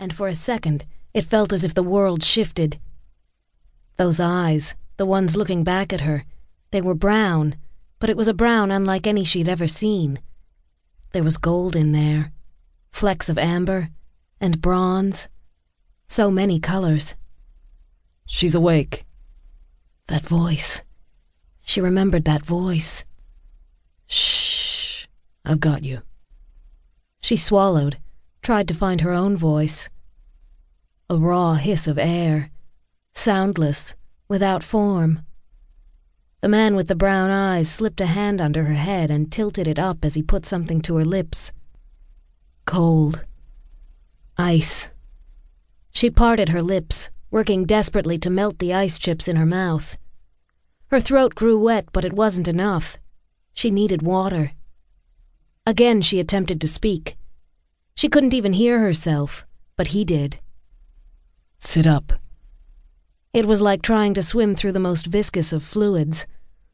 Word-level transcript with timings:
and 0.00 0.12
for 0.12 0.26
a 0.26 0.34
second 0.34 0.84
it 1.14 1.24
felt 1.24 1.52
as 1.52 1.62
if 1.62 1.74
the 1.74 1.82
world 1.82 2.24
shifted. 2.24 2.80
Those 3.96 4.18
eyes, 4.18 4.74
the 4.96 5.06
ones 5.06 5.36
looking 5.36 5.62
back 5.62 5.92
at 5.92 6.00
her, 6.00 6.24
they 6.70 6.80
were 6.80 6.94
brown, 6.94 7.56
but 7.98 8.08
it 8.08 8.16
was 8.16 8.28
a 8.28 8.34
brown 8.34 8.70
unlike 8.70 9.06
any 9.06 9.24
she'd 9.24 9.48
ever 9.48 9.68
seen. 9.68 10.20
There 11.12 11.24
was 11.24 11.36
gold 11.36 11.76
in 11.76 11.92
there, 11.92 12.32
flecks 12.92 13.28
of 13.28 13.38
amber, 13.38 13.90
and 14.40 14.62
bronze. 14.62 15.28
So 16.06 16.30
many 16.30 16.58
colors. 16.58 17.14
She's 18.26 18.54
awake. 18.54 19.04
That 20.06 20.24
voice. 20.24 20.82
She 21.62 21.80
remembered 21.80 22.24
that 22.24 22.44
voice. 22.44 23.04
Shh. 24.06 25.06
I've 25.44 25.60
got 25.60 25.84
you. 25.84 26.02
She 27.20 27.36
swallowed, 27.36 27.98
tried 28.50 28.66
to 28.66 28.74
find 28.74 29.00
her 29.00 29.12
own 29.12 29.36
voice. 29.36 29.88
A 31.08 31.16
raw 31.16 31.54
hiss 31.54 31.86
of 31.86 31.96
air, 31.96 32.50
soundless, 33.14 33.94
without 34.26 34.64
form. 34.64 35.20
The 36.40 36.48
man 36.48 36.74
with 36.74 36.88
the 36.88 36.96
brown 36.96 37.30
eyes 37.30 37.70
slipped 37.70 38.00
a 38.00 38.06
hand 38.06 38.40
under 38.40 38.64
her 38.64 38.74
head 38.74 39.08
and 39.08 39.30
tilted 39.30 39.68
it 39.68 39.78
up 39.78 40.04
as 40.04 40.14
he 40.14 40.22
put 40.24 40.44
something 40.44 40.80
to 40.80 40.96
her 40.96 41.04
lips. 41.04 41.52
Cold. 42.64 43.24
Ice. 44.36 44.88
She 45.92 46.10
parted 46.10 46.48
her 46.48 46.60
lips, 46.60 47.08
working 47.30 47.64
desperately 47.64 48.18
to 48.18 48.30
melt 48.30 48.58
the 48.58 48.74
ice 48.74 48.98
chips 48.98 49.28
in 49.28 49.36
her 49.36 49.46
mouth. 49.46 49.96
Her 50.88 50.98
throat 50.98 51.36
grew 51.36 51.56
wet, 51.56 51.86
but 51.92 52.04
it 52.04 52.14
wasn't 52.14 52.48
enough. 52.48 52.98
She 53.54 53.70
needed 53.70 54.02
water. 54.02 54.50
Again 55.64 56.02
she 56.02 56.18
attempted 56.18 56.60
to 56.60 56.66
speak. 56.66 57.16
She 58.00 58.08
couldn't 58.08 58.32
even 58.32 58.54
hear 58.54 58.78
herself, 58.78 59.44
but 59.76 59.88
he 59.88 60.06
did. 60.06 60.40
Sit 61.58 61.86
up. 61.86 62.14
It 63.34 63.44
was 63.44 63.60
like 63.60 63.82
trying 63.82 64.14
to 64.14 64.22
swim 64.22 64.56
through 64.56 64.72
the 64.72 64.80
most 64.80 65.04
viscous 65.04 65.52
of 65.52 65.62
fluids. 65.62 66.26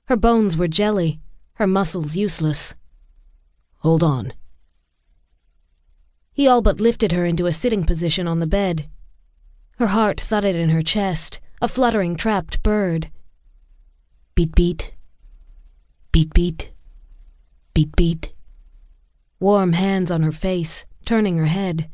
Her 0.04 0.14
bones 0.14 0.56
were 0.56 0.68
jelly, 0.68 1.18
her 1.54 1.66
muscles 1.66 2.14
useless. 2.14 2.74
Hold 3.78 4.04
on. 4.04 4.34
He 6.32 6.46
all 6.46 6.62
but 6.62 6.80
lifted 6.80 7.10
her 7.10 7.26
into 7.26 7.46
a 7.46 7.52
sitting 7.52 7.82
position 7.82 8.28
on 8.28 8.38
the 8.38 8.46
bed. 8.46 8.88
Her 9.80 9.88
heart 9.88 10.20
thudded 10.20 10.54
in 10.54 10.68
her 10.68 10.80
chest, 10.80 11.40
a 11.60 11.66
fluttering 11.66 12.14
trapped 12.14 12.62
bird. 12.62 13.10
Beat 14.36 14.54
beat. 14.54 14.94
Beat 16.12 16.32
beat. 16.32 16.70
Beat 17.74 17.96
beat. 17.96 18.32
Warm 19.40 19.72
hands 19.72 20.12
on 20.12 20.22
her 20.22 20.30
face, 20.30 20.85
turning 21.06 21.38
her 21.38 21.46
head. 21.46 21.88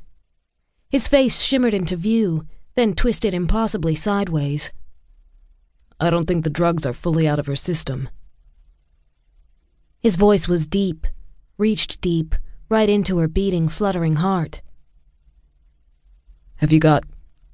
His 0.88 1.06
face 1.06 1.40
shimmered 1.40 1.74
into 1.74 1.96
view, 1.96 2.46
then 2.74 2.94
twisted 2.94 3.34
impossibly 3.34 3.94
sideways. 3.94 4.72
I 6.00 6.10
don't 6.10 6.26
think 6.26 6.42
the 6.42 6.50
drugs 6.50 6.84
are 6.84 6.92
fully 6.92 7.28
out 7.28 7.38
of 7.38 7.46
her 7.46 7.54
system. 7.54 8.08
His 10.00 10.16
voice 10.16 10.48
was 10.48 10.66
deep, 10.66 11.06
reached 11.58 12.00
deep, 12.00 12.34
right 12.68 12.88
into 12.88 13.18
her 13.18 13.28
beating, 13.28 13.68
fluttering 13.68 14.16
heart. 14.16 14.62
Have 16.56 16.72
you 16.72 16.80
got. 16.80 17.04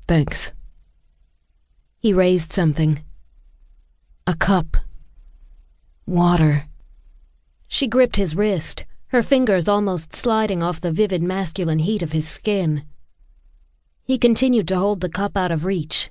Thanks. 0.06 0.53
He 1.98 2.12
raised 2.12 2.53
something. 2.53 3.05
A 4.27 4.34
cup. 4.34 4.77
Water. 6.06 6.64
She 7.67 7.86
gripped 7.86 8.17
his 8.17 8.34
wrist, 8.34 8.84
her 9.09 9.23
fingers 9.23 9.69
almost 9.69 10.14
sliding 10.14 10.62
off 10.62 10.81
the 10.81 10.92
vivid 10.92 11.23
masculine 11.23 11.78
heat 11.78 12.03
of 12.03 12.12
his 12.12 12.28
skin. 12.28 12.84
He 14.05 14.19
continued 14.19 14.69
to 14.69 14.78
hold 14.78 15.01
the 15.01 15.09
cup 15.09 15.37
out 15.37 15.51
of 15.51 15.64
reach. 15.64 16.11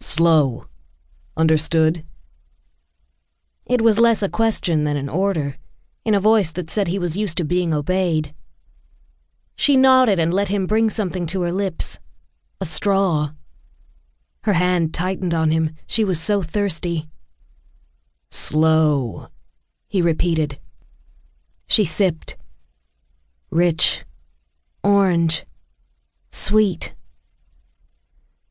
Slow. 0.00 0.66
Understood? 1.36 2.04
It 3.66 3.80
was 3.80 3.98
less 3.98 4.22
a 4.22 4.28
question 4.28 4.84
than 4.84 4.96
an 4.96 5.08
order, 5.08 5.56
in 6.04 6.14
a 6.14 6.20
voice 6.20 6.52
that 6.52 6.70
said 6.70 6.88
he 6.88 6.98
was 6.98 7.16
used 7.16 7.38
to 7.38 7.44
being 7.44 7.72
obeyed. 7.72 8.34
She 9.56 9.76
nodded 9.76 10.18
and 10.18 10.34
let 10.34 10.48
him 10.48 10.66
bring 10.66 10.90
something 10.90 11.26
to 11.28 11.42
her 11.42 11.52
lips 11.52 11.98
a 12.60 12.64
straw. 12.64 13.32
Her 14.42 14.54
hand 14.54 14.94
tightened 14.94 15.34
on 15.34 15.50
him. 15.50 15.76
She 15.86 16.04
was 16.04 16.20
so 16.20 16.40
thirsty. 16.40 17.08
Slow, 18.30 19.28
he 19.86 20.00
repeated. 20.00 20.58
She 21.74 21.84
sipped. 21.84 22.36
Rich. 23.50 24.04
Orange. 24.84 25.44
Sweet. 26.30 26.94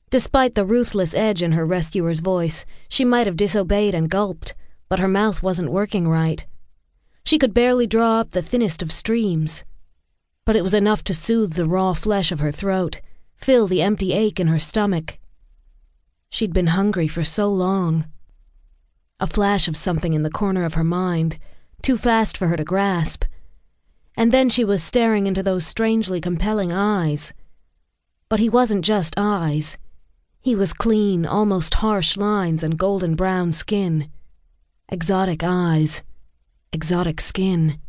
Despite 0.10 0.56
the 0.56 0.66
ruthless 0.66 1.16
edge 1.16 1.42
in 1.42 1.54
her 1.54 1.66
rescuer's 1.66 2.20
voice, 2.20 2.66
she 2.90 3.06
might 3.06 3.26
have 3.26 3.38
disobeyed 3.38 3.96
and 3.96 4.10
gulped, 4.10 4.56
but 4.90 5.00
her 5.00 5.08
mouth 5.08 5.42
wasn't 5.42 5.72
working 5.72 6.06
right. 6.06 6.46
She 7.24 7.40
could 7.40 7.54
barely 7.54 7.88
draw 7.88 8.20
up 8.20 8.32
the 8.32 8.42
thinnest 8.42 8.82
of 8.82 8.92
streams. 8.92 9.64
But 10.44 10.58
it 10.58 10.62
was 10.62 10.74
enough 10.74 11.02
to 11.06 11.14
soothe 11.14 11.54
the 11.54 11.66
raw 11.66 11.94
flesh 11.94 12.30
of 12.30 12.42
her 12.42 12.52
throat 12.52 13.00
fill 13.38 13.68
the 13.68 13.82
empty 13.82 14.12
ache 14.12 14.42
in 14.42 14.48
her 14.48 14.60
stomach. 14.60 15.18
She'd 16.30 16.52
been 16.52 16.76
hungry 16.76 17.08
for 17.08 17.24
so 17.24 17.50
long. 17.50 18.12
A 19.22 19.28
flash 19.28 19.70
of 19.70 19.78
something 19.78 20.12
in 20.12 20.24
the 20.24 20.30
corner 20.30 20.66
of 20.66 20.74
her 20.74 20.84
mind, 20.84 21.40
too 21.84 21.98
fast 21.98 22.36
for 22.38 22.48
her 22.48 22.58
to 22.58 22.64
grasp. 22.64 23.26
And 24.18 24.32
then 24.32 24.50
she 24.50 24.66
was 24.66 24.84
staring 24.84 25.28
into 25.28 25.44
those 25.44 25.66
strangely 25.66 26.20
compelling 26.20 26.72
eyes. 26.72 27.34
But 28.30 28.40
he 28.40 28.50
wasn't 28.50 28.84
just 28.84 29.14
eyes. 29.18 29.78
He 30.42 30.56
was 30.56 30.74
clean, 30.74 31.26
almost 31.26 31.76
harsh 31.76 32.18
lines 32.18 32.64
and 32.64 32.80
golden 32.80 33.14
brown 33.14 33.52
skin. 33.52 34.10
Exotic 34.90 35.44
eyes. 35.44 36.02
Exotic 36.72 37.22
skin. 37.22 37.80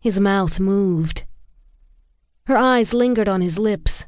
His 0.00 0.20
mouth 0.20 0.60
moved. 0.60 1.24
Her 2.46 2.56
eyes 2.56 2.94
lingered 2.94 3.28
on 3.28 3.40
his 3.40 3.58
lips, 3.58 4.06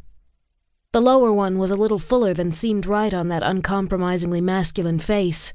the 0.96 1.02
lower 1.02 1.30
one 1.30 1.58
was 1.58 1.70
a 1.70 1.76
little 1.76 1.98
fuller 1.98 2.32
than 2.32 2.50
seemed 2.50 2.86
right 2.86 3.12
on 3.12 3.28
that 3.28 3.42
uncompromisingly 3.42 4.40
masculine 4.40 4.98
face. 4.98 5.52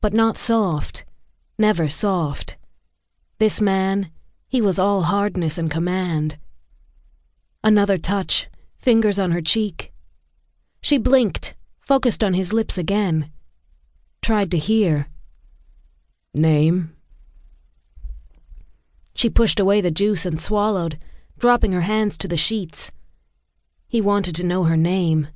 But 0.00 0.12
not 0.12 0.36
soft. 0.36 1.04
Never 1.58 1.88
soft. 1.88 2.58
This 3.38 3.62
man, 3.62 4.10
he 4.46 4.60
was 4.60 4.78
all 4.78 5.02
hardness 5.02 5.56
and 5.56 5.70
command. 5.70 6.36
Another 7.64 7.96
touch, 7.96 8.48
fingers 8.76 9.18
on 9.18 9.30
her 9.30 9.40
cheek. 9.40 9.90
She 10.82 10.98
blinked, 10.98 11.54
focused 11.80 12.22
on 12.22 12.34
his 12.34 12.52
lips 12.52 12.76
again. 12.76 13.30
Tried 14.20 14.50
to 14.50 14.58
hear. 14.58 15.08
Name? 16.34 16.94
She 19.14 19.30
pushed 19.30 19.58
away 19.58 19.80
the 19.80 19.90
juice 19.90 20.26
and 20.26 20.38
swallowed, 20.38 20.98
dropping 21.38 21.72
her 21.72 21.80
hands 21.80 22.18
to 22.18 22.28
the 22.28 22.36
sheets. 22.36 22.92
He 23.88 24.02
wanted 24.02 24.34
to 24.36 24.46
know 24.46 24.64
her 24.64 24.76
name. 24.76 25.28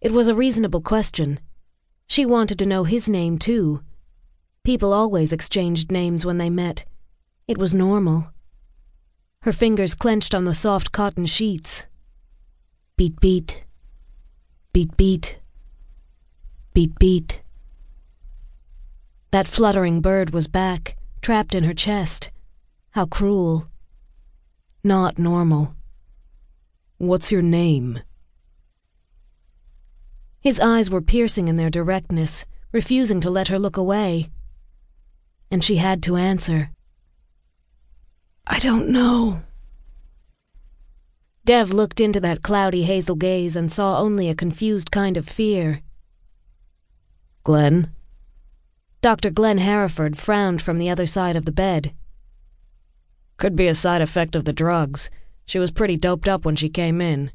It 0.00 0.12
was 0.12 0.28
a 0.28 0.36
reasonable 0.36 0.82
question. 0.82 1.40
She 2.06 2.24
wanted 2.24 2.60
to 2.60 2.66
know 2.66 2.84
his 2.84 3.08
name, 3.08 3.38
too. 3.38 3.82
People 4.64 4.94
always 4.94 5.30
exchanged 5.30 5.92
names 5.92 6.24
when 6.24 6.38
they 6.38 6.48
met. 6.48 6.86
It 7.46 7.58
was 7.58 7.74
normal. 7.74 8.32
Her 9.42 9.52
fingers 9.52 9.94
clenched 9.94 10.34
on 10.34 10.46
the 10.46 10.54
soft 10.54 10.90
cotton 10.90 11.26
sheets. 11.26 11.84
Beat, 12.96 13.20
beat. 13.20 13.62
Beat, 14.72 14.96
beat. 14.96 15.38
Beat, 16.72 16.98
beat. 16.98 17.42
That 19.32 19.46
fluttering 19.46 20.00
bird 20.00 20.30
was 20.30 20.46
back, 20.46 20.96
trapped 21.20 21.54
in 21.54 21.64
her 21.64 21.74
chest. 21.74 22.30
How 22.92 23.04
cruel. 23.04 23.66
Not 24.82 25.18
normal. 25.18 25.76
What's 26.96 27.30
your 27.30 27.42
name? 27.42 27.98
His 30.40 30.58
eyes 30.58 30.88
were 30.88 31.02
piercing 31.02 31.48
in 31.48 31.56
their 31.56 31.68
directness, 31.68 32.46
refusing 32.72 33.20
to 33.20 33.28
let 33.28 33.48
her 33.48 33.58
look 33.58 33.76
away. 33.76 34.30
And 35.54 35.62
she 35.62 35.76
had 35.76 36.02
to 36.02 36.16
answer. 36.16 36.72
I 38.44 38.58
don't 38.58 38.88
know. 38.88 39.42
Dev 41.44 41.70
looked 41.70 42.00
into 42.00 42.18
that 42.18 42.42
cloudy 42.42 42.82
hazel 42.82 43.14
gaze 43.14 43.54
and 43.54 43.70
saw 43.70 44.00
only 44.00 44.28
a 44.28 44.34
confused 44.34 44.90
kind 44.90 45.16
of 45.16 45.28
fear. 45.28 45.82
Glenn? 47.44 47.92
Dr. 49.00 49.30
Glenn 49.30 49.58
Hereford 49.58 50.18
frowned 50.18 50.60
from 50.60 50.78
the 50.78 50.90
other 50.90 51.06
side 51.06 51.36
of 51.36 51.44
the 51.44 51.52
bed. 51.52 51.94
Could 53.36 53.54
be 53.54 53.68
a 53.68 53.76
side 53.76 54.02
effect 54.02 54.34
of 54.34 54.46
the 54.46 54.52
drugs. 54.52 55.08
She 55.46 55.60
was 55.60 55.70
pretty 55.70 55.96
doped 55.96 56.26
up 56.26 56.44
when 56.44 56.56
she 56.56 56.68
came 56.68 57.00
in. 57.00 57.30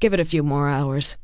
Give 0.00 0.14
it 0.14 0.20
a 0.20 0.24
few 0.24 0.42
more 0.42 0.70
hours. 0.70 1.18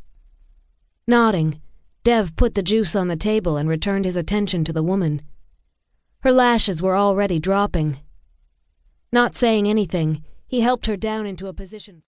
Nodding, 1.09 1.63
Dev 2.03 2.37
put 2.37 2.55
the 2.55 2.63
juice 2.63 2.95
on 2.95 3.09
the 3.09 3.17
table 3.17 3.57
and 3.57 3.67
returned 3.67 4.05
his 4.05 4.15
attention 4.15 4.63
to 4.65 4.75
the 4.75 4.83
woman. 4.83 5.23
Her 6.25 6.33
lashes 6.33 6.81
were 6.81 6.97
already 6.97 7.39
dropping. 7.39 7.99
Not 9.13 9.37
saying 9.37 9.69
anything, 9.69 10.25
he 10.47 10.63
helped 10.63 10.87
her 10.87 10.97
down 10.97 11.27
into 11.27 11.49
a 11.49 11.53
position. 11.53 12.03